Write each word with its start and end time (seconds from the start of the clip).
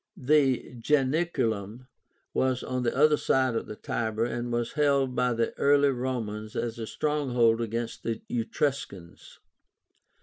The 0.17 0.73
Janiculum 0.79 1.85
was 2.33 2.63
on 2.63 2.81
the 2.81 2.97
other 2.97 3.17
side 3.17 3.53
of 3.53 3.67
the 3.67 3.75
Tiber, 3.75 4.25
and 4.25 4.51
was 4.51 4.71
held 4.71 5.13
by 5.15 5.33
the 5.33 5.55
early 5.59 5.91
Romans 5.91 6.55
as 6.55 6.79
a 6.79 6.87
stronghold 6.87 7.61
against 7.61 8.01
the 8.01 8.19
Etruscans. 8.27 9.37